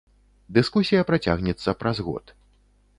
[0.57, 2.39] Дыскусія працягнецца праз год.